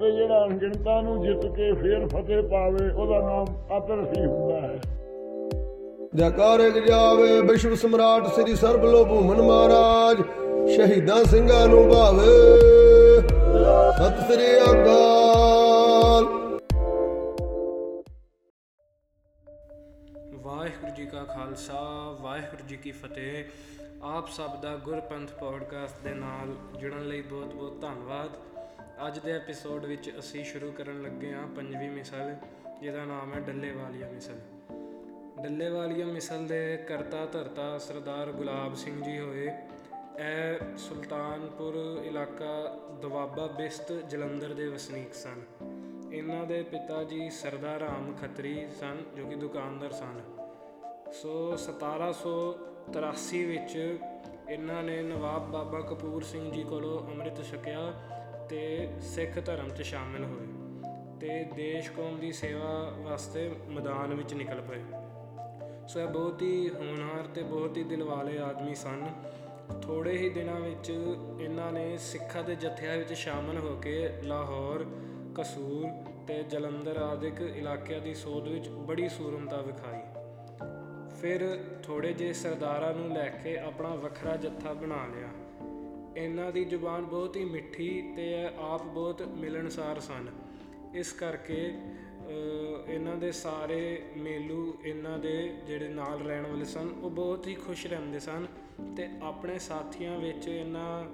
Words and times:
ਤੇ 0.00 0.10
ਜਿਹੜਾ 0.10 0.44
ਅਣਗਿਣਤਾ 0.44 1.00
ਨੂੰ 1.00 1.22
ਜਿੱਤ 1.22 1.46
ਕੇ 1.56 1.72
ਫੇਰ 1.72 2.06
ਫਤਿਹ 2.06 2.42
ਪਾਵੇ 2.42 2.90
ਉਹਦਾ 2.90 3.20
ਨਾਮ 3.20 3.44
ਅਤਰ 3.78 4.12
ਹੀ 4.16 4.24
ਹੁੰਦਾ 4.24 4.60
ਹੈ। 4.60 4.80
ਜੈਕਾਰੇ 6.14 6.70
ਜਾਵੇ 6.70 7.40
ਵਿਸ਼ਵ 7.40 7.74
ਸਮਰਾਟ 7.74 8.26
ਸ੍ਰੀ 8.26 8.54
ਸਰਬਲੋ 8.54 9.04
ਭੂਮਨ 9.04 9.42
ਮਹਾਰਾਜ 9.42 10.22
ਸ਼ਹੀਦਾਂ 10.70 11.24
ਸਿੰਘਾਂ 11.24 11.68
ਨੂੰ 11.68 11.88
ਭਾਵੇ। 11.88 12.26
ਸਤਿ 13.92 14.32
ਸ੍ਰੀ 14.32 14.48
ਅਕਾਲ। 14.72 16.24
ਵਾਹਿਗੁਰੂ 20.34 20.94
ਜੀ 20.96 21.06
ਕਾ 21.06 21.24
ਖਾਲਸਾ 21.24 21.80
ਵਾਹਿਗੁਰੂ 22.20 22.68
ਜੀ 22.68 22.76
ਕੀ 22.76 22.90
ਫਤਿਹ। 22.90 23.44
ਆਪ 24.02 24.28
ਸਭ 24.28 24.60
ਦਾ 24.62 24.76
ਗੁਰਪੰਥ 24.84 25.30
ਪੋਡਕਾਸਟ 25.40 26.04
ਦੇ 26.04 26.14
ਨਾਲ 26.14 26.78
ਜੁੜਨ 26.80 27.08
ਲਈ 27.08 27.20
ਬਹੁਤ-ਬਹੁਤ 27.20 27.80
ਧੰਨਵਾਦ। 27.80 28.28
ਅੱਜ 29.06 29.18
ਦੇ 29.18 29.32
ਐਪੀਸੋਡ 29.32 29.84
ਵਿੱਚ 29.84 30.18
ਅਸੀਂ 30.18 30.44
ਸ਼ੁਰੂ 30.44 30.72
ਕਰਨ 30.72 31.02
ਲੱਗੇ 31.02 31.32
ਹਾਂ 31.32 31.46
ਪੰਜਵੀਂ 31.46 31.90
ਮਿਸਲ, 31.90 32.36
ਜਿਹਦਾ 32.80 33.04
ਨਾਮ 33.04 33.34
ਹੈ 33.34 33.40
ਡੱਲੇ 33.40 33.70
ਵਾਲੀਆ 33.70 34.08
ਮਿਸਲ। 34.08 34.40
ਡੱਲੇ 35.42 35.70
ਵਾਲੀਆ 35.70 36.06
ਮਿਸਲ 36.06 36.46
ਦੇ 36.46 36.76
ਕਰਤਾ 36.88 37.26
ਧਰਤਾ 37.26 37.78
ਸਰਦਾਰ 37.78 38.32
ਗੁਲਾਬ 38.32 38.74
ਸਿੰਘ 38.74 39.02
ਜੀ 39.02 39.18
ਹੋਏ। 39.18 39.50
ਇਹ 40.18 40.76
ਸੁਲਤਾਨਪੁਰ 40.76 42.02
ਇਲਾਕਾ 42.04 42.78
ਦਵਾਬਾ 43.02 43.46
ਬਿਸਤ 43.46 43.92
ਜਲੰਧਰ 43.92 44.54
ਦੇ 44.54 44.68
ਵਸਨੀਕ 44.68 45.14
ਸਨ। 45.14 45.42
ਇਹਨਾਂ 46.12 46.46
ਦੇ 46.46 46.62
ਪਿਤਾ 46.62 47.04
ਜੀ 47.04 47.30
ਸਰਦਾਰ 47.30 47.80
ਰਾਮ 47.80 48.16
ਖੱਤਰੀ 48.20 48.66
ਸਨ, 48.80 48.96
ਜੋ 49.16 49.26
ਕਿ 49.26 49.34
ਦੁਕਾਨਦਾਰ 49.34 49.92
ਸਨ। 49.92 50.20
ਸੋ 51.12 51.56
1783 51.56 53.44
ਵਿੱਚ 53.44 53.98
ਇਹਨਾਂ 54.48 54.82
ਨੇ 54.82 55.02
ਨਵਾਬ 55.02 55.50
ਬਾਬਾ 55.50 55.80
ਕਪੂਰ 55.80 56.22
ਸਿੰਘ 56.22 56.52
ਜੀ 56.52 56.62
ਕੋਲੋਂ 56.62 57.10
ਅੰਮ੍ਰਿਤ 57.10 57.42
ਛਕਿਆ 57.42 57.92
ਤੇ 58.50 58.88
ਸਿੱਖ 59.00 59.44
ਧਰਮ 59.44 59.68
'ਚ 59.68 59.82
ਸ਼ਾਮਿਲ 59.82 60.24
ਹੋਏ 60.24 60.46
ਤੇ 61.20 61.44
ਦੇਸ਼ 61.56 61.90
ਕੌਮ 61.90 62.18
ਦੀ 62.20 62.32
ਸੇਵਾ 62.32 62.94
ਵਾਸਤੇ 62.98 63.50
ਮੈਦਾਨ 63.68 64.14
ਵਿੱਚ 64.14 64.34
ਨਿਕਲ 64.34 64.60
ਪਏ। 64.60 64.82
ਸੋ 65.88 66.00
ਇਹ 66.00 66.06
ਬਹੁਤ 66.06 66.42
ਹੀ 66.42 66.68
ਹੋਣਹਾਰ 66.68 67.26
ਤੇ 67.26 67.42
ਬਹੁਤ 67.42 67.76
ਹੀ 67.76 67.82
ਦਿਲ 67.82 68.02
ਵਾਲੇ 68.02 68.38
ਆਦਮੀ 68.38 68.74
ਸਨ। 68.74 69.06
ਥੋੜੇ 69.82 70.16
ਹੀ 70.16 70.28
ਦਿਨਾਂ 70.28 70.60
ਵਿੱਚ 70.60 70.90
ਇਹਨਾਂ 71.40 71.72
ਨੇ 71.72 71.96
ਸਿੱਖਾਂ 71.98 72.44
ਦੇ 72.44 72.54
ਜਥਿਆਂ 72.54 72.96
ਵਿੱਚ 72.98 73.12
ਸ਼ਾਮਲ 73.12 73.58
ਹੋ 73.58 73.76
ਕੇ 73.76 74.08
ਲਾਹੌਰ, 74.22 74.84
ਕਸੂਰ 75.34 75.88
ਤੇ 76.26 76.42
ਜਲੰਧਰ 76.42 76.96
ਆਦਿਕ 76.96 77.40
ਇਲਾਕਿਆਂ 77.40 78.00
ਦੀ 78.00 78.14
ਸੋਧ 78.14 78.48
ਵਿੱਚ 78.48 78.68
ਬੜੀ 78.68 79.08
ਸੂਰਮਤਾ 79.08 79.56
ਵਿਖਾਈ। 79.56 80.00
ਫਿਰ 81.20 81.64
ਥੋੜੇ 81.82 82.12
ਜਿਹੇ 82.12 82.32
ਸਰਦਾਰਾਂ 82.32 82.94
ਨੂੰ 82.94 83.12
ਲੈ 83.12 83.28
ਕੇ 83.28 83.58
ਆਪਣਾ 83.58 83.94
ਵੱਖਰਾ 83.94 84.36
ਜੱਥਾ 84.36 84.72
ਬਣਾ 84.72 85.06
ਲਿਆ। 85.06 85.28
ਇਹਨਾਂ 86.16 86.52
ਦੀ 86.52 86.64
ਜ਼ੁਬਾਨ 86.64 87.04
ਬਹੁਤ 87.04 87.36
ਹੀ 87.36 87.44
ਮਿੱਠੀ 87.44 88.12
ਤੇ 88.16 88.42
ਇਹ 88.42 88.48
ਆਪ 88.58 88.82
ਬਹੁਤ 88.84 89.22
ਮਿਲਣਸਾਰ 89.22 90.00
ਸਨ। 90.00 90.26
ਇਸ 90.94 91.12
ਕਰਕੇ 91.12 91.74
ਅਹ, 92.28 92.90
ਇਹਨਾਂ 92.90 93.16
ਦੇ 93.16 93.32
ਸਾਰੇ 93.32 94.02
ਮੇਲੂ 94.16 94.74
ਇਹਨਾਂ 94.84 95.18
ਦੇ 95.18 95.54
ਜਿਹੜੇ 95.66 95.88
ਨਾਲ 95.88 96.18
ਰਹਿਣ 96.20 96.46
ਵਾਲੇ 96.46 96.64
ਸਨ 96.64 96.88
ਉਹ 97.02 97.10
ਬਹੁਤ 97.10 97.46
ਹੀ 97.46 97.54
ਖੁਸ਼ 97.54 97.86
ਰਹਿੰਦੇ 97.86 98.20
ਸਨ 98.20 98.46
ਤੇ 98.96 99.08
ਆਪਣੇ 99.22 99.58
ਸਾਥੀਆਂ 99.58 100.18
ਵਿੱਚ 100.18 100.48
ਇਹਨਾਂ 100.48 101.04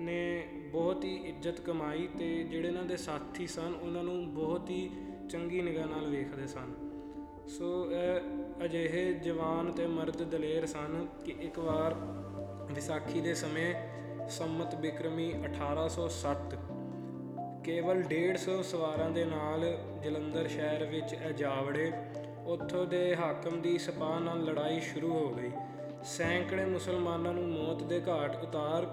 ਨੇ 0.00 0.48
ਬਹੁਤ 0.72 1.04
ਹੀ 1.04 1.14
ਇੱਜ਼ਤ 1.16 1.60
ਕਮਾਈ 1.60 2.08
ਤੇ 2.18 2.44
ਜਿਹੜੇ 2.44 2.68
ਇਹਨਾਂ 2.68 2.84
ਦੇ 2.84 2.96
ਸਾਥੀ 2.96 3.46
ਸਨ 3.46 3.74
ਉਹਨਾਂ 3.82 4.02
ਨੂੰ 4.02 4.34
ਬਹੁਤ 4.34 4.70
ਹੀ 4.70 4.90
ਚੰਗੀ 5.30 5.60
ਨਿਗਾਹ 5.60 5.86
ਨਾਲ 5.86 6.06
ਵੇਖਦੇ 6.06 6.46
ਸਨ। 6.46 6.74
ਸੋ 7.48 7.90
ਇਹ 7.90 8.64
ਅਜਿਹੇ 8.64 9.12
ਜਵਾਨ 9.12 9.72
ਤੇ 9.72 9.86
ਮਰਦ 9.86 10.22
ਦਲੇਰ 10.22 10.66
ਸਨ 10.66 11.06
ਕਿ 11.24 11.34
ਇੱਕ 11.40 11.58
ਵਾਰ 11.58 11.94
ਵਿਸਾਖੀ 12.74 13.20
ਦੇ 13.20 13.34
ਸਮੇਂ 13.34 13.74
ਸੰਮਤ 14.28 14.74
ਬਿਕਰਮੀ 14.74 15.32
1860 15.32 16.56
ਕੇਵਲ 17.64 18.02
150 18.02 18.62
ਸਵਾਰਾਂ 18.62 19.10
ਦੇ 19.10 19.24
ਨਾਲ 19.24 19.78
ਜਲੰਧਰ 20.02 20.48
ਸ਼ਹਿਰ 20.48 20.84
ਵਿੱਚ 20.84 21.12
ਇਹ 21.12 21.32
ਜਾ 21.32 21.54
ਵੜੇ 21.54 21.92
ਉੱਥੋਂ 22.46 22.86
ਦੇ 22.86 23.16
ਹਾਕਮ 23.16 23.62
ਦੀ 23.62 23.78
ਸਿਪਾਹ 23.78 24.20
ਨਾਲ 24.20 24.44
ਲੜਾਈ 24.44 24.80
ਸ਼ੁਰੂ 24.80 25.12
ਹੋ 25.12 25.34
ਗਈ। 25.34 25.50
ਸੈਂਕੜੇ 26.04 26.64
ਮੁਸਲਮਾਨਾਂ 26.64 27.32
ਨੂੰ 27.32 27.48
ਮੌਤ 27.48 27.82
ਦੇ 27.82 28.02
ਘਾਟ 28.08 28.36
ਉਤਾਰ 28.36 28.86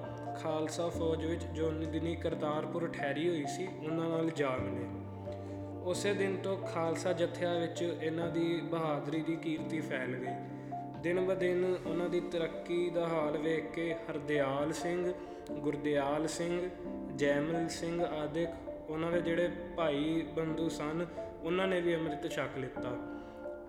ਖਾਲਸਾ 0.44 0.90
ਫੌਜ 0.90 1.26
ਵਿੱਚ 1.26 1.44
ਜੋ 1.44 1.72
ਨਿਦਨੀ 1.72 2.16
ਕਰਤਾਰਪੁਰ 2.16 2.88
ਠਹਿਰੀ 2.88 3.30
ਹੋਈ 3.30 3.46
ਸੀ, 3.46 3.68
ਉਹਨਾਂ 3.88 4.10
ਨਾਲ 4.10 4.30
ਜਾ 4.30 4.50
ਮਿਲੇ 4.50 4.88
ਉਸੇ 5.84 6.14
ਦਿਨ 6.14 6.38
ਤੋਂ 6.38 6.58
ਖਾਲਸਾ 6.58 7.14
ਜਥਿਆਂ 7.14 7.60
ਵਿੱਚ 7.60 7.82
ਇਹਨਾਂ 7.82 8.28
ਦੀ 8.28 8.62
ਬਹਾਦਰੀ 8.62 9.22
ਦੀ 9.22 9.36
ਕੀਰਤੀ 9.36 9.82
ਫੈਲ 9.82 10.16
ਗਈ। 10.16 10.53
ਦਿਨ 11.03 11.25
ਬ 11.25 11.34
ਦਿਨ 11.34 11.78
ਉਹਨਾਂ 11.86 12.09
ਦੀ 12.09 12.19
ਤਰੱਕੀ 12.19 12.90
ਦਾ 12.90 13.08
ਹਾਲ 13.08 13.38
ਵੇਖ 13.38 13.75
ਕੇ 13.75 13.94
ਹਰਦਿਆਲ 13.94 14.74
ਸਿੰਘ, 14.74 15.14
ਗੁਰਦਿਆਲ 15.52 16.28
ਸਿੰਘ, 16.28 16.69
ਜੈਮਲ 17.16 17.68
ਸਿੰਘ 17.69 18.06
ਆਦਿਕ 18.06 18.50
ਉਹਨਾਂ 18.90 19.12
ਦੇ 19.12 19.22
ਜਿਹੜੇ 19.22 19.50
ਭਾਈ 19.78 20.25
ਬੰਧੂ 20.36 20.69
ਸਨ, 20.69 21.06
ਉਹਨਾਂ 21.44 21.68
ਨੇ 21.68 21.81
ਵੀ 21.81 21.96
ਅੰਮ੍ਰਿਤ 21.96 22.31
ਛਕ 22.31 22.58
ਲਿੱਤਾ। 22.58 22.97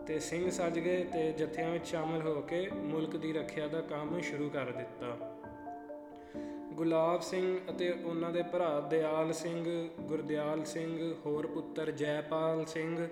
ਤੇ 0.06 0.18
ਸਿੰਘ 0.18 0.50
ਸੱਜ 0.50 0.78
ਗਏ 0.78 1.04
ਤੇ 1.04 1.32
ਜਥਿਆਂ 1.32 1.70
ਵਿੱਚ 1.70 1.86
ਸ਼ਾਮਲ 1.86 2.22
ਹੋ 2.22 2.40
ਕੇ 2.40 2.68
ਮੁਲਕ 2.74 3.16
ਦੀ 3.16 3.32
ਰੱਖਿਆ 3.32 3.68
ਦਾ 3.68 3.80
ਕੰਮ 3.80 4.20
ਸ਼ੁਰੂ 4.20 4.50
ਕਰ 4.50 4.64
ਦਿੱਤਾ। 4.64 5.36
ਗੁਲਾਬ 6.72 7.20
ਸਿੰਘ 7.20 7.58
ਅਤੇ 7.70 7.90
ਉਹਨਾਂ 7.90 8.30
ਦੇ 8.30 8.42
ਭਰਾ 8.42 8.80
ਦਿਆਲ 8.80 9.32
ਸਿੰਘ, 9.32 9.88
ਗੁਰਦਿਆਲ 10.00 10.64
ਸਿੰਘ, 10.64 11.14
ਹੋਰ 11.26 11.46
ਪੁੱਤਰ 11.46 11.90
ਜੈਪਾਲ 11.90 12.64
ਸਿੰਘ 12.64 13.08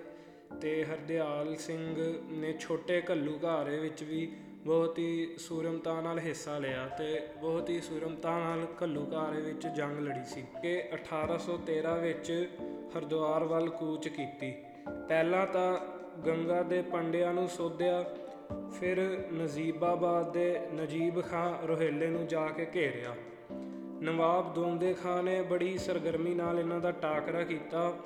ਤੇ 0.61 0.85
ਹਰਦਿਆਲ 0.85 1.55
ਸਿੰਘ 1.55 2.13
ਨੇ 2.29 2.53
ਛੋਟੇ 2.59 3.01
ਘੱਲੂ 3.11 3.39
ਘਾਰੇ 3.43 3.79
ਵਿੱਚ 3.79 4.03
ਵੀ 4.03 4.31
ਬਹੁਤ 4.65 4.99
ਹੀ 4.99 5.35
ਸੂਰਮਤਾ 5.37 6.01
ਨਾਲ 6.01 6.19
ਹਿੱਸਾ 6.19 6.57
ਲਿਆ 6.59 6.87
ਤੇ 6.87 7.27
ਬਹੁਤ 7.41 7.69
ਹੀ 7.69 7.81
ਸੂਰਮਤਾ 7.81 8.39
ਨਾਲ 8.39 8.65
ਘੱਲੂ 8.83 9.07
ਘਾਰੇ 9.13 9.41
ਵਿੱਚ 9.41 9.67
ਜੰਗ 9.67 9.99
ਲੜੀ 9.99 10.25
ਸੀ 10.25 10.43
ਕਿ 10.61 10.83
1813 10.93 11.99
ਵਿੱਚ 12.01 12.49
ਹਰਦੁਆਰ 12.97 13.43
ਵੱਲ 13.43 13.69
ਕੂਚ 13.69 14.07
ਕੀਤੀ। 14.07 14.53
ਪਹਿਲਾਂ 15.07 15.47
ਤਾਂ 15.47 15.77
ਗੰਗਾ 16.27 16.63
ਦੇ 16.63 16.81
ਪੰਡਿਆਂ 16.81 17.33
ਨੂੰ 17.33 17.47
ਸੋਧਿਆ, 17.47 18.03
ਫਿਰ 18.79 18.97
ਨਜੀਬਾਬਾਦ 19.33 20.33
ਦੇ 20.33 20.59
ਨਜੀਬ 20.75 21.21
ਖਾਂ 21.21 21.67
ਰੋਹੇਲੇ 21.67 22.07
ਨੂੰ 22.07 22.27
ਜਾ 22.27 22.47
ਕੇ 22.47 22.67
ਘੇਰਿਆ। 22.75 23.15
ਨਵਾਬ 24.01 24.53
ਦੋਂਦੇ 24.53 24.93
ਖਾਂ 24.93 25.23
ਨੇ 25.23 25.41
ਬੜੀ 25.41 25.77
ਸਰਗਰਮੀ 25.77 26.33
ਨਾਲ 26.33 26.59
ਇਹਨਾਂ 26.59 26.79
ਦਾ 26.79 26.91
ਟਾਕਰਾ 26.91 27.43
ਕੀਤਾ 27.43 27.97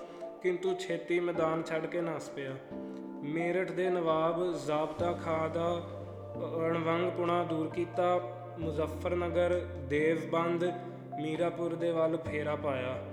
ਕਿੰਤੂ 0.44 0.75
ਛੇਤੀ 0.75 1.20
ਮੈਦਾਨ 1.20 1.64
ਛੱਡ 1.64 1.86
ਕੇ 1.86 2.02
ਨਸ 2.02 2.30
ਪਿਆ। 2.30 2.52
ਮੇਰਠ 3.24 3.72
ਦੇ 3.72 3.90
ਨਵਾਬ 3.90 4.53
ਜ਼ਾਬਤਾ 4.66 5.14
ਖਾਂ 5.14 5.50
ਦਾ 5.50 5.81
ਅਣਵੰਗਪੁਣਾ 6.68 7.44
ਦੂਰ 7.44 7.70
ਕੀਤਾ। 7.70 8.20
ਮੁਜ਼ੱਫਰਨਗਰ, 8.59 9.66
ਦੇਵਬੰਦ, 9.88 10.64
ਮੀਰਾਪੁਰ 11.22 11.75
ਦੇ 11.75 11.92
ਵੱਲ 11.92 12.18
ਫੇਰਾ 12.18 12.56
ਪਾਇਆ। 12.56 13.06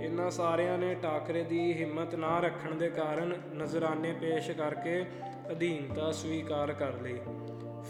ਇਹਨਾਂ 0.00 0.30
ਸਾਰਿਆਂ 0.30 0.78
ਨੇ 0.78 0.94
ਟਾਕਰੇ 0.94 1.44
ਦੀ 1.44 1.72
ਹਿੰਮਤ 1.72 2.14
ਨਾ 2.14 2.40
ਰੱਖਣ 2.40 2.74
ਦੇ 2.74 2.88
ਕਾਰਨ 2.88 3.34
ਨਜ਼ਰਾਨੇ 3.56 4.12
ਪੇਸ਼ 4.12 4.50
ਕਰਕੇ 4.50 5.04
ਅਧੀਨਤਾ 5.50 6.12
ਸਵੀਕਾਰ 6.12 6.72
ਕਰ 6.72 6.92
ਲਈ। 6.92 7.18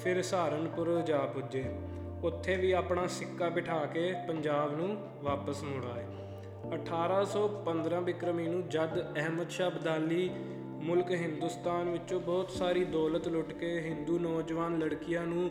ਫਿਰ 0.03 0.23
ਸਹਾਰਨਪੁਰ 0.23 1.01
ਜਾ 1.01 1.19
ਪੁੱਜੇ। 1.19 1.65
ਉੱਥੇ 2.23 2.57
ਵੀ 2.57 2.73
ਆਪਣਾ 2.73 3.07
ਸਿੱਕਾ 3.07 3.49
ਬਿਠਾ 3.49 3.87
ਕੇ 3.87 4.15
ਪੰਜਾਬ 4.29 4.77
ਨੂੰ 4.77 5.11
ਵਾਪਸ 5.23 5.63
ਮੁੜ 5.63 5.85
ਆਏ। 5.85 6.05
1815 6.73 8.01
ਬਿਕਰਮੀ 8.03 8.49
ਨੂੰ 8.49 8.69
ਜਦ 8.69 9.17
ਅਹਿਮਦ 9.17 9.51
ਸ਼ਾਹ 9.51 9.71
ਅਬਦਾਲੀ 9.71 10.31
ਮੁਲਕ 10.65 11.11
ਹਿੰਦੁਸਤਾਨ 11.11 11.91
ਵਿੱਚੋਂ 11.91 12.21
ਬਹੁਤ 12.21 12.51
ਸਾਰੀ 12.51 12.85
ਦੌਲਤ 12.85 13.29
ਲੁੱਟ 13.29 13.53
ਕੇ 13.53 13.81
ਹਿੰਦੂ 13.81 14.19
ਨੌਜਵਾਨ 14.19 14.79
ਲੜਕੀਆਂ 14.79 15.27
ਨੂੰ 15.27 15.51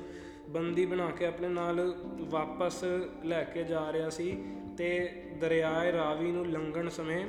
ਬੰਦੀ 0.50 0.86
ਬਣਾ 0.86 1.10
ਕੇ 1.10 1.26
ਆਪਣੇ 1.26 1.48
ਨਾਲ 1.48 1.96
ਵਾਪਸ 2.20 2.84
ਲੈ 3.24 3.44
ਕੇ 3.44 3.64
ਜਾ 3.64 3.94
ਰਿਹਾ 3.94 4.10
ਸੀ 4.10 4.44
ਤੇ 4.78 5.22
ਦਰਿਆਏ 5.42 5.92
ਰਾਵੀ 5.92 6.32
ਨੂੰ 6.32 6.48
ਲੰਘਣ 6.48 6.90
ਸਮੇਂ 6.90 7.26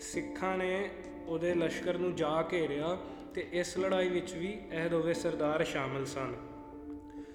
ਸਿੱਖਾਂ 0.00 0.58
ਨੇ 0.58 0.90
ਉਹਦੇ 1.26 1.54
ਲਸ਼ਕਰ 1.54 1.98
ਨੂੰ 1.98 2.14
ਜਾ 2.14 2.44
ਘੇਰਿਆ 2.52 2.98
ਤੇ 3.34 3.48
ਇਸ 3.52 3.78
ਲੜਾਈ 3.78 4.08
ਵਿੱਚ 4.08 4.34
ਵੀ 4.34 4.58
ਇਹ 4.72 4.90
ਦੋਵੇਂ 4.90 5.14
ਸਰਦਾਰ 5.14 5.64
ਸ਼ਾਮਲ 5.64 6.04
ਸਨ। 6.04 6.34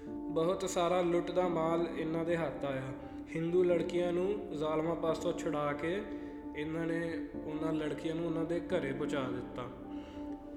ਬਹੁਤ 0.06 0.70
ਸਾਰਾ 0.70 1.00
ਲੁੱਟ 1.00 1.30
ਦਾ 1.30 1.48
ਮਾਲ 1.48 1.86
ਇਹਨਾਂ 1.98 2.24
ਦੇ 2.24 2.36
ਹੱਥ 2.36 2.64
ਆਇਆ। 2.64 2.82
ਹਿੰਦੂ 3.34 3.64
ਲੜਕੀਆਂ 3.64 4.12
ਨੂੰ 4.12 4.56
ਜ਼ਾਲਮਾਂ 4.56 4.94
ਪਾਸੋਂ 4.94 5.32
ਛੁਡਾ 5.32 5.72
ਕੇ 5.72 6.02
ਇਹਨਾਂ 6.56 6.86
ਨੇ 6.86 7.26
ਉਹਨਾਂ 7.44 7.72
ਲੜਕੀਆਂ 7.72 8.14
ਨੂੰ 8.14 8.26
ਉਹਨਾਂ 8.26 8.44
ਦੇ 8.44 8.60
ਘਰੇ 8.60 8.92
ਪਹੁੰਚਾ 8.92 9.20
ਦਿੱਤਾ। 9.20 9.62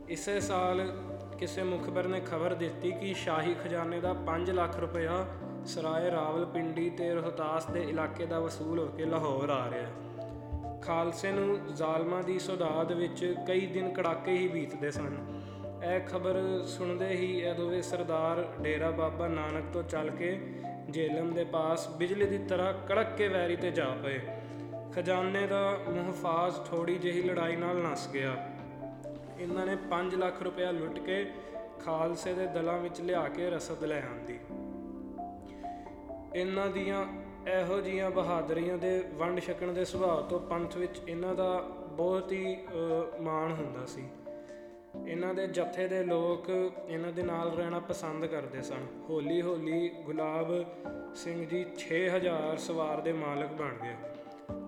ਇਸੇ 0.09 0.39
ਸਾਲ 0.39 0.97
ਕਿਸੇ 1.39 1.63
ਮੁਖਬਰ 1.63 2.07
ਨੇ 2.07 2.21
ਖਬਰ 2.25 2.53
ਦਿੱਤੀ 2.53 2.91
ਕਿ 2.91 3.13
ਸ਼ਾਹੀ 3.13 3.55
ਖਜ਼ਾਨੇ 3.63 3.99
ਦਾ 3.99 4.15
5 4.25 4.51
ਲੱਖ 4.51 4.79
ਰੁਪਇਆ 4.79 5.25
ਸਰਾਏ 5.65 6.11
ਰਾਵਲਪਿੰਡੀ 6.11 6.89
ਤੇ 6.89 7.13
ਰੋਹਤਾਸ 7.13 7.65
ਦੇ 7.65 7.81
ਇਲਾਕੇ 7.81 8.25
ਦਾ 8.25 8.39
ਵਸੂਲ 8.39 8.79
ਹੋ 8.79 8.85
ਕੇ 8.85 9.05
ਲਾਹੌਰ 9.05 9.49
ਆ 9.49 9.69
ਰਿਹਾ 9.69 9.81
ਹੈ। 9.81 9.91
ਖਾਲਸੇ 10.81 11.31
ਨੂੰ 11.31 11.75
ਜ਼ਾਲਮਾਂ 11.75 12.23
ਦੀ 12.23 12.39
ਸੌਦਾਦ 12.39 12.91
ਵਿੱਚ 12.91 13.35
ਕਈ 13.47 13.65
ਦਿਨ 13.65 13.93
ਕੜਾਕੇ 13.93 14.31
ਹੀ 14.31 14.47
ਬੀਤਦੇ 14.47 14.91
ਸਨ। 14.91 15.41
ਇਹ 15.85 15.99
ਖਬਰ 15.99 16.63
ਸੁਣਦੇ 16.67 17.07
ਹੀ 17.07 17.39
ਇਹ 17.39 17.53
ਦੋਵੇਂ 17.53 17.81
ਸਰਦਾਰ 17.81 18.53
ਡੇਰਾ 18.61 18.91
ਬਾਬਾ 18.91 19.27
ਨਾਨਕ 19.27 19.63
ਤੋਂ 19.73 19.83
ਚੱਲ 19.83 20.09
ਕੇ 20.09 20.39
ਜੇਲਮ 20.89 21.33
ਦੇ 21.33 21.43
ਪਾਸ 21.43 21.89
ਬਿਜਲੀ 21.89 22.25
ਦੀ 22.25 22.37
ਤਰ੍ਹਾਂ 22.37 22.73
ਕੜਕ 22.73 23.15
ਕੇ 23.15 23.27
ਵੈਰੀ 23.27 23.55
ਤੇ 23.55 23.71
ਜਾ 23.71 23.97
ਪਏ। 24.03 24.21
ਖਜ਼ਾਨੇ 24.93 25.47
ਦਾ 25.47 25.79
ਮੁਹਫਾਜ਼ 25.89 26.55
ਥੋੜੀ 26.55 26.97
ਜਿਹੀ 26.97 27.21
ਲੜਾਈ 27.21 27.55
ਨਾਲ 27.55 27.75
ਨਸ 27.77 28.09
ਗਿਆ। 28.09 28.49
ਇਹਨਾਂ 29.39 29.65
ਨੇ 29.65 29.75
5 29.89 30.15
ਲੱਖ 30.15 30.41
ਰੁਪਇਆ 30.41 30.71
ਲੁੱਟ 30.71 30.99
ਕੇ 30.99 31.31
ਖਾਲਸੇ 31.85 32.33
ਦੇ 32.33 32.45
ਦਲਾਂ 32.45 32.77
ਵਿੱਚ 32.77 33.01
ਲਿਆ 33.01 33.27
ਕੇ 33.27 33.49
ਰਸਦ 33.49 33.83
ਲੈ 33.83 34.01
ਆਂਦੀ। 34.01 34.39
ਇਹਨਾਂ 36.35 36.67
ਦੀਆਂ 36.67 37.05
ਇਹੋ 37.47 37.81
ਜੀਆਂ 37.81 38.11
ਬਹਾਦਰੀਆਂ 38.11 38.77
ਦੇ 38.77 39.03
ਵੰਡ 39.13 39.39
ਛਕਣ 39.39 39.73
ਦੇ 39.73 39.85
ਸੁਭਾਅ 39.85 40.21
ਤੋਂ 40.21 40.39
ਪੰਥ 40.39 40.77
ਵਿੱਚ 40.77 41.01
ਇਹਨਾਂ 41.07 41.35
ਦਾ 41.35 41.59
ਬਹੁਤ 41.91 42.31
ਹੀ 42.31 42.55
ਅ, 42.55 43.21
ਮਾਣ 43.21 43.51
ਹੁੰਦਾ 43.51 43.85
ਸੀ। 43.85 44.03
ਇਹਨਾਂ 45.07 45.33
ਦੇ 45.33 45.47
ਜੱਥੇ 45.47 45.87
ਦੇ 45.87 46.03
ਲੋਕ 46.03 46.71
ਇਹਨਾਂ 46.87 47.11
ਦੇ 47.11 47.23
ਨਾਲ 47.23 47.51
ਰਹਿਣਾ 47.51 47.79
ਪਸੰਦ 47.79 48.25
ਕਰਦੇ 48.25 48.61
ਸਨ। 48.61 48.85
ਹੌਲੀ 49.09 49.41
ਹੌਲੀ 49.41 49.89
ਗੁਲਾਬ 49.89 50.65
ਸਿੰਘ 51.15 51.45
ਜੀ 51.45 51.65
6000 51.75 52.57
ਸਵਾਰ 52.57 53.01
ਦੇ 53.01 53.13
ਮਾਲਕ 53.13 53.49
ਬਣ 53.51 53.73
ਗਏ। 53.83 53.95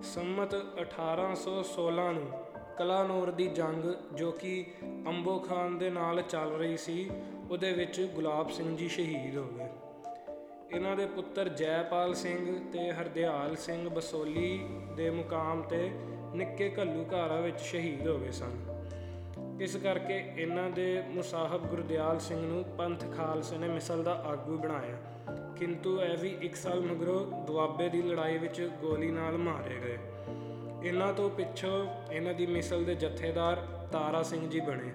ਸੰਮਤ 0.02 0.54
1816 0.54 2.12
ਨੂੰ 2.12 2.30
ਕਲਾਨੌਰ 2.78 3.30
ਦੀ 3.30 3.46
ਜੰਗ 3.46 4.14
ਜੋ 4.14 4.30
ਕਿ 4.32 4.66
ਅੰਬੋ 5.08 5.38
ਖਾਨ 5.38 5.78
ਦੇ 5.78 5.90
ਨਾਲ 5.90 6.22
ਚੱਲ 6.22 6.50
ਰਹੀ 6.50 6.76
ਸੀ, 6.76 7.10
ਉਹਦੇ 7.50 7.72
ਵਿੱਚ 7.72 8.00
ਗੁਲਾਬ 8.00 8.50
ਸਿੰਘ 8.50 8.76
ਜੀ 8.76 8.88
ਸ਼ਹੀਦ 8.88 9.36
ਹੋ 9.36 9.44
ਗਏ। 9.44 9.68
ਇਹਨਾਂ 10.76 10.96
ਦੇ 10.96 11.06
ਪੁੱਤਰ 11.06 11.48
ਜੈਪਾਲ 11.48 12.14
ਸਿੰਘ 12.14 12.70
ਤੇ 12.72 12.92
ਹਰਦਿਆਲ 12.92 13.56
ਸਿੰਘ 13.56 13.88
ਬਸੋਲੀ 13.88 14.68
ਦੇ 14.96 15.10
ਮੁਕਾਮ 15.10 15.62
ਤੇ 15.62 15.90
ਨਿੱਕੇ 16.34 16.74
ਘੱਲੂਘਾਰਾ 16.78 17.40
ਵਿੱਚ 17.40 17.60
ਸ਼ਹੀਦ 17.60 18.08
ਹੋ 18.08 18.18
ਗਏ 18.18 18.30
ਸਨ। 18.30 18.73
ਇਸ 19.60 19.76
ਕਰਕੇ 19.76 20.32
ਇਹਨਾਂ 20.36 20.70
ਦੇ 20.70 21.02
ਮੁਸਾਹਬ 21.08 21.66
ਗੁਰਦਿਆਲ 21.66 22.18
ਸਿੰਘ 22.18 22.46
ਨੂੰ 22.46 22.64
ਪੰਥ 22.64 23.04
ਖਾਲਸੇ 23.16 23.58
ਨੇ 23.58 23.68
ਮਿਸਲ 23.68 24.02
ਦਾ 24.02 24.12
ਆਗੂ 24.12 24.58
ਬਣਾਇਆ। 24.58 24.96
ਕਿੰਤੂ 25.56 26.00
ਇਹ 26.00 26.18
ਵੀ 26.18 26.38
1 26.42 26.56
ਸਾਲ 26.56 26.80
ਮਗਰੋਂ 26.80 27.46
ਦੁਆਬੇ 27.46 27.88
ਦੀ 27.88 28.02
ਲੜਾਈ 28.02 28.38
ਵਿੱਚ 28.38 28.70
ਗੋਲੀ 28.80 29.10
ਨਾਲ 29.10 29.38
ਮਾਰੇ 29.38 29.74
ਗਏ। 29.84 29.98
ਇਹਨਾਂ 30.88 31.12
ਤੋਂ 31.12 31.30
ਪਿੱਛੋਂ 31.30 31.86
ਇਹਨਾਂ 32.12 32.34
ਦੀ 32.34 32.46
ਮਿਸਲ 32.46 32.84
ਦੇ 32.84 32.94
ਜਥੇਦਾਰ 32.94 33.56
ਤਾਰਾ 33.92 34.22
ਸਿੰਘ 34.22 34.50
ਜੀ 34.50 34.60
ਬਣੇ। 34.60 34.90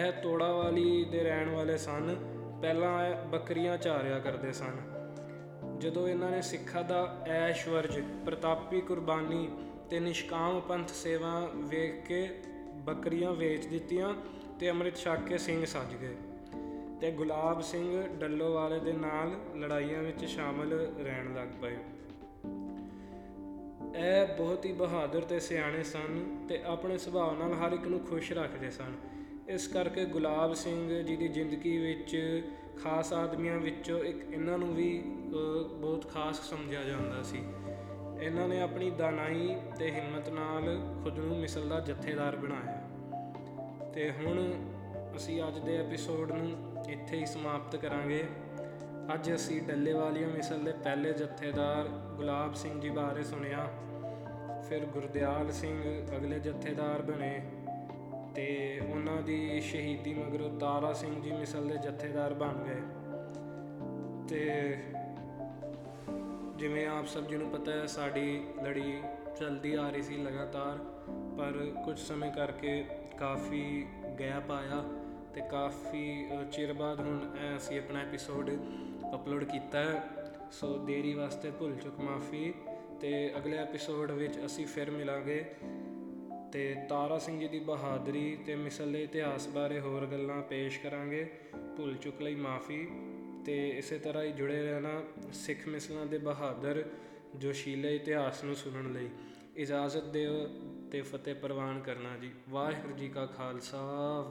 ਇਹ 0.00 0.12
ਤੋੜਾਵਾਲੀ 0.12 1.04
ਦੇ 1.04 1.22
ਰਹਿਣ 1.22 1.50
ਵਾਲੇ 1.50 1.78
ਸਨ। 1.78 2.16
ਪਹਿਲਾਂ 2.62 3.06
ਇਹ 3.06 3.14
ਬੱਕਰੀਆਂ 3.14 3.78
ਚਾਰਿਆ 3.78 4.18
ਕਰਦੇ 4.18 4.52
ਸਨ। 4.52 4.76
ਜਦੋਂ 5.78 6.08
ਇਹਨਾਂ 6.08 6.30
ਨੇ 6.30 6.42
ਸਿੱਖਾਂ 6.42 6.84
ਦਾ 6.84 7.16
ਐਸ਼ਵਰਜ, 7.26 8.00
ਪ੍ਰਤਾਪੀ 8.26 8.80
ਕੁਰਬਾਨੀ 8.80 9.48
ਤੇ 9.90 10.00
ਨਿਸ਼ਕਾਮ 10.00 10.60
ਪੰਥ 10.60 10.88
ਸੇਵਾ 10.88 11.50
ਵੇਖ 11.54 12.06
ਕੇ 12.06 12.30
ਬੱਕਰੀਆਂ 12.78 13.32
ਵੇਚ 13.32 13.66
ਦਿੱਤੀਆਂ 13.66 14.14
ਤੇ 14.60 14.70
ਅੰਮ੍ਰਿਤ 14.70 14.96
ਛਕ 14.96 15.18
ਕੇ 15.28 15.38
ਸਿੰਘ 15.38 15.64
ਸੱਜ 15.64 15.94
ਗਏ 15.94 16.16
ਤੇ 17.00 17.10
ਗੁਲਾਬ 17.10 17.60
ਸਿੰਘ 17.60 18.02
ਡੱਲੋਵਾਲੇ 18.02 18.80
ਦੇ 18.80 18.92
ਨਾਲ 18.92 19.58
ਲੜਾਈਆਂ 19.58 20.02
ਵਿੱਚ 20.02 20.24
ਸ਼ਾਮਲ 20.24 20.72
ਰਹਿਣ 20.98 21.34
ਲੱਗ 21.34 21.48
ਪਏ। 21.62 21.76
ਇਹ 23.96 24.38
ਬਹੁਤ 24.38 24.64
ਹੀ 24.64 24.72
ਬਹਾਦਰ 24.72 25.20
ਤੇ 25.20 25.40
ਸਿਆਣੇ 25.40 25.82
ਸਨ 25.82 26.36
ਤੇ 26.48 26.62
ਆਪਣੇ 26.64 26.98
ਸੁਭਾਅ 26.98 27.34
ਨਾਲ 27.34 27.52
ਹਰ 27.52 27.72
ਇੱਕ 27.72 27.88
ਨੂੰ 27.88 28.00
ਖੁਸ਼ 28.00 28.32
ਰੱਖਦੇ 28.32 28.70
ਸਨ। 28.70 28.92
ਇਸ 29.48 29.68
ਕਰਕੇ 29.68 30.04
ਗੁਲਾਬ 30.04 30.54
ਸਿੰਘ 30.54 31.02
ਜੀ 31.02 31.16
ਦੀ 31.16 31.28
ਜ਼ਿੰਦਗੀ 31.28 31.78
ਵਿੱਚ 31.78 32.42
ਖਾਸ 32.82 33.12
ਆਦਮੀਆਂ 33.12 33.58
ਵਿੱਚੋਂ 33.58 34.04
ਇੱਕ 34.04 34.32
ਇਹਨਾਂ 34.32 34.58
ਨੂੰ 34.58 34.74
ਵੀ 34.74 34.98
ਅ, 35.00 35.74
ਬਹੁਤ 35.74 36.10
ਖਾਸ 36.10 36.50
ਸਮਝਿਆ 36.50 36.82
ਜਾਂਦਾ 36.82 37.22
ਸੀ। 37.22 37.42
ਇਹਨਾਂ 38.20 38.48
ਨੇ 38.48 38.60
ਆਪਣੀ 38.60 38.90
ਦਾਨਾਈ 38.90 39.56
ਤੇ 39.78 39.90
ਹਿੰਮਤ 39.90 40.28
ਨਾਲ 40.28 40.78
ਖੁਦ 41.04 41.18
ਨੂੰ 41.18 41.38
ਮਿਸਲ 41.38 41.68
ਦਾ 41.68 41.80
ਜਥੇਦਾਰ 41.80 42.36
ਬਣਾਇਆ। 42.36 42.82
ਤੇ 43.94 44.10
ਹੁਣ 44.10 44.52
ਅਸੀਂ 45.16 45.42
ਅੱਜ 45.48 45.58
ਦੇ 45.58 45.76
ਐਪੀਸੋਡ 45.76 46.32
ਨੂੰ 46.32 46.82
ਇੱਥੇ 46.88 47.16
ਹੀ 47.16 47.26
ਸਮਾਪਤ 47.26 47.76
ਕਰਾਂਗੇ। 47.76 48.24
ਅੱਜ 49.14 49.34
ਅਸੀਂ 49.34 49.62
ਡੱਲੇਵਾਲੀਆ 49.62 50.26
ਮਿਸਲ 50.28 50.64
ਦੇ 50.64 50.72
ਪਹਿਲੇ 50.72 51.12
ਜਥੇਦਾਰ 51.12 51.88
ਗੁਲਾਬ 51.88 52.54
ਸਿੰਘ 52.54 52.80
ਜੀ 52.80 52.90
ਬਾਰੇ 52.90 53.22
ਸੁਣਿਆ। 53.22 53.68
ਫਿਰ 54.68 54.84
ਗੁਰਦਿਆਲ 54.84 55.52
ਸਿੰਘ 55.52 56.06
ਅਗਲੇ 56.16 56.40
ਜਥੇਦਾਰ 56.40 57.02
ਬਣੇ। 57.02 57.42
ਤੇ 58.34 58.80
ਉਹਨਾਂ 58.94 59.22
ਦੀ 59.22 59.60
ਸ਼ਹੀਦੀ 59.60 60.14
ਮਗਰੋਂ 60.14 60.58
ਤਾਰਾ 60.58 60.92
ਸਿੰਘ 60.92 61.22
ਜੀ 61.22 61.32
ਮਿਸਲ 61.32 61.68
ਦੇ 61.68 61.76
ਜਥੇਦਾਰ 61.76 62.34
ਬਣ 62.34 62.54
ਗਏ। 62.54 62.82
ਤੇ 64.28 64.76
ਜਿਵੇਂ 66.58 66.86
ਆਪ 66.86 67.06
ਸਭ 67.06 67.26
ਜੀ 67.26 67.36
ਨੂੰ 67.36 67.50
ਪਤਾ 67.50 67.72
ਹੈ 67.72 67.86
ਸਾਡੀ 67.86 68.42
ਲੜੀ 68.64 69.00
ਚਲਦੀ 69.40 69.74
ਆ 69.74 69.90
ਰਹੀ 69.90 70.02
ਸੀ 70.02 70.16
ਲਗਾਤਾਰ 70.16 70.78
ਪਰ 71.38 71.72
ਕੁਝ 71.84 71.98
ਸਮੇਂ 71.98 72.30
ਕਰਕੇ 72.32 72.84
ਕਾਫੀ 73.18 73.86
ਗੈਪ 74.20 74.50
ਆਇਆ 74.50 74.84
ਤੇ 75.34 75.40
ਕਾਫੀ 75.50 76.26
ਅ, 76.30 76.44
ਚਿਰ 76.44 76.72
ਬਾਅਦ 76.72 77.00
ਹੁਣ 77.00 77.20
ਇਹ 77.44 77.56
ਅਸੀਂ 77.56 77.78
ਆਪਣਾ 77.78 78.00
ਐਪੀਸੋਡ 78.00 78.50
ਅਪਲੋਡ 79.14 79.44
ਕੀਤਾ 79.44 79.78
ਹੈ। 79.78 80.02
ਸੋ 80.52 80.78
ਦੇਰੀ 80.78 81.14
ਵਾਸਤੇ 81.14 81.50
ਭੁੱਲ 81.50 81.76
ਚੁੱਕ 81.76 82.00
ਮਾਫੀ 82.00 82.54
ਤੇ 83.00 83.32
ਅਗਲੇ 83.36 83.56
ਐਪੀਸੋਡ 83.56 84.10
ਵਿੱਚ 84.10 84.38
ਅਸੀਂ 84.46 84.66
ਫਿਰ 84.66 84.90
ਮਿਲਾਂਗੇ। 84.90 85.44
ਤੇ 86.52 86.76
ਤਾਰਾ 86.88 87.18
ਸਿੰਘ 87.18 87.40
ਜੀ 87.40 87.48
ਦੀ 87.48 87.58
ਬਹਾਦਰੀ 87.58 88.38
ਤੇ 88.46 88.56
ਮਿਸਲ 88.56 88.92
ਦੇ 88.92 89.04
ਇਤਿਹਾਸ 89.04 89.48
ਬਾਰੇ 89.48 89.80
ਹੋਰ 89.80 90.06
ਗੱਲਾਂ 90.06 90.42
ਪੇਸ਼ 90.42 90.80
ਕਰਾਂਗੇ। 90.80 91.30
ਭੁੱਲ 91.76 91.96
ਚੁੱਕ 91.96 92.22
ਲਈ 92.22 92.34
ਮਾਫੀ। 92.34 92.88
ਤੇ 93.48 93.68
ਇਸੇ 93.68 93.98
ਤਰ੍ਹਾਂ 93.98 94.24
ਹੀ 94.24 94.32
ਜੁੜੇ 94.32 94.62
ਰਹਿਣਾ 94.62 95.02
ਸਿੱਖ 95.32 95.68
ਮਿਸਲਾਂ 95.68 96.06
ਦੇ 96.06 96.18
ਬਹਾਦਰ 96.18 96.84
ਜੋਸ਼ੀਲੇ 97.36 97.96
ਇਤਿਹਾਸ 97.96 98.44
ਨੂੰ 98.44 98.54
ਸੁਣਨ 98.54 98.92
ਲਈ 98.92 99.08
ਇਜਾਜ਼ਤ 99.56 100.04
ਦਿਓ 100.04 100.50
ਤੇ 100.90 101.00
ਫਤਿਹ 101.00 101.34
ਪ੍ਰਵਾਨ 101.34 101.80
ਕਰਨਾ 101.80 102.16
ਜੀ। 102.16 102.30
ਵਾਹਿਗੁਰੂ 102.50 102.94
ਜੀ 102.94 103.08
ਕਾ 103.08 103.26
ਖਾਲਸਾ, 103.26 103.78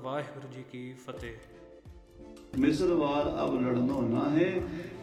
ਵਾਹਿਗੁਰੂ 0.02 0.54
ਜੀ 0.54 0.64
ਕੀ 0.72 0.94
ਫਤਿਹ। 0.94 1.32
ਮਿਸਰ 2.60 2.94
ਵਾਰ 2.94 3.46
ਅਬ 3.46 3.62
ਲੜਨੋ 3.62 4.02
ਨਾ 4.02 4.30
ਹੈ 4.30 4.62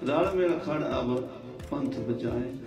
ਰਲ 0.09 0.37
ਮਿਲ 0.37 0.59
ਖੜ 0.59 0.83
ਅਬ 1.01 1.29
ਪੰਥ 1.71 1.99
ਬਚਾਏ। 1.99 2.64